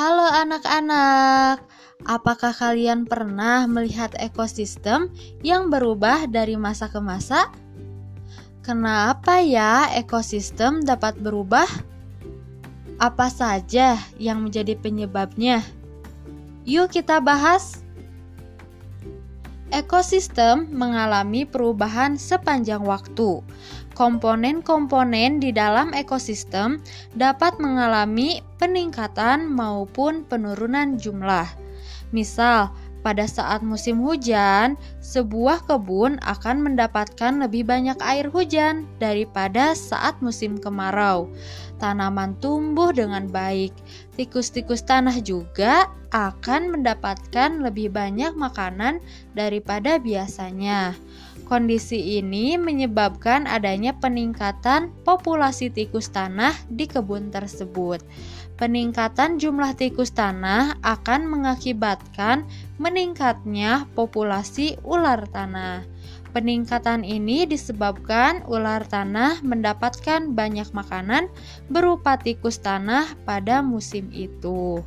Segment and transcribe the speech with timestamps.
[0.00, 1.60] Halo anak-anak,
[2.08, 5.12] apakah kalian pernah melihat ekosistem
[5.44, 7.52] yang berubah dari masa ke masa?
[8.64, 11.68] Kenapa ya ekosistem dapat berubah?
[12.96, 15.60] Apa saja yang menjadi penyebabnya?
[16.64, 17.84] Yuk kita bahas.
[19.68, 23.44] Ekosistem mengalami perubahan sepanjang waktu.
[24.00, 26.80] Komponen-komponen di dalam ekosistem
[27.12, 31.44] dapat mengalami peningkatan maupun penurunan jumlah.
[32.08, 32.72] Misal,
[33.04, 40.56] pada saat musim hujan, sebuah kebun akan mendapatkan lebih banyak air hujan daripada saat musim
[40.56, 41.28] kemarau.
[41.76, 43.76] Tanaman tumbuh dengan baik.
[44.16, 49.04] Tikus-tikus tanah juga akan mendapatkan lebih banyak makanan
[49.36, 50.96] daripada biasanya.
[51.48, 58.02] Kondisi ini menyebabkan adanya peningkatan populasi tikus tanah di kebun tersebut.
[58.60, 62.44] Peningkatan jumlah tikus tanah akan mengakibatkan
[62.76, 65.88] meningkatnya populasi ular tanah.
[66.30, 71.26] Peningkatan ini disebabkan ular tanah mendapatkan banyak makanan
[71.66, 74.84] berupa tikus tanah pada musim itu.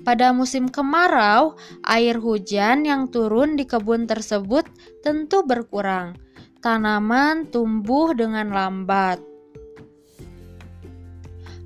[0.00, 4.64] Pada musim kemarau, air hujan yang turun di kebun tersebut
[5.04, 6.16] tentu berkurang.
[6.60, 9.30] Tanaman tumbuh dengan lambat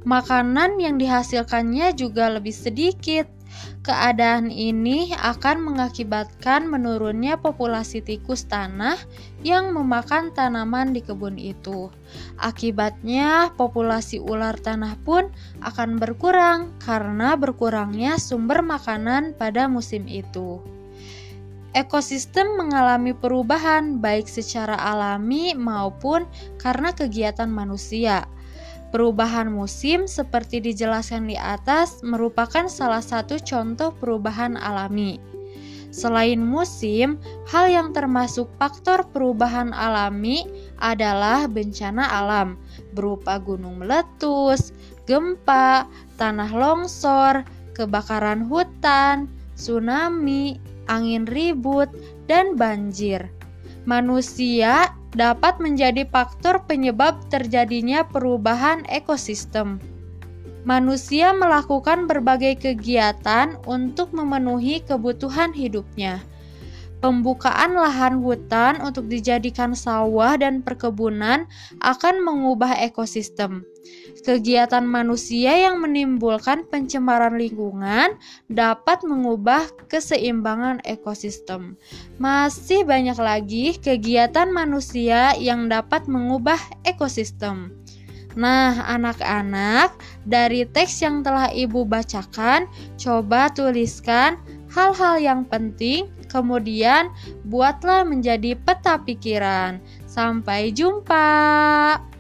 [0.05, 3.27] makanan yang dihasilkannya juga lebih sedikit.
[3.84, 8.97] Keadaan ini akan mengakibatkan menurunnya populasi tikus tanah
[9.45, 11.93] yang memakan tanaman di kebun itu.
[12.41, 15.29] Akibatnya, populasi ular tanah pun
[15.61, 20.65] akan berkurang karena berkurangnya sumber makanan pada musim itu.
[21.75, 26.23] Ekosistem mengalami perubahan baik secara alami maupun
[26.56, 28.31] karena kegiatan manusia.
[28.95, 35.19] Perubahan musim seperti dijelaskan di atas merupakan salah satu contoh perubahan alami.
[35.91, 37.19] Selain musim,
[37.50, 40.47] hal yang termasuk faktor perubahan alami
[40.78, 42.55] adalah bencana alam
[42.94, 44.71] berupa gunung meletus,
[45.11, 47.43] gempa, tanah longsor,
[47.75, 49.26] kebakaran hutan,
[49.59, 51.91] tsunami, angin ribut,
[52.31, 53.26] dan banjir.
[53.91, 59.78] Manusia dapat menjadi faktor penyebab terjadinya perubahan ekosistem.
[60.64, 66.25] Manusia melakukan berbagai kegiatan untuk memenuhi kebutuhan hidupnya.
[67.04, 71.44] Pembukaan lahan hutan untuk dijadikan sawah dan perkebunan
[71.84, 73.60] akan mengubah ekosistem.
[74.25, 78.17] Kegiatan manusia yang menimbulkan pencemaran lingkungan
[78.49, 81.77] dapat mengubah keseimbangan ekosistem.
[82.17, 86.57] Masih banyak lagi kegiatan manusia yang dapat mengubah
[86.89, 87.77] ekosistem.
[88.33, 89.93] Nah, anak-anak,
[90.25, 92.65] dari teks yang telah Ibu bacakan,
[92.97, 94.41] coba tuliskan
[94.73, 97.12] hal-hal yang penting, kemudian
[97.45, 99.85] buatlah menjadi peta pikiran.
[100.09, 102.13] Sampai jumpa.